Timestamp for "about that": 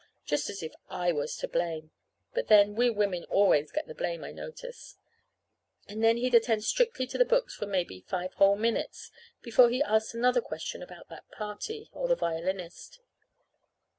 10.81-11.29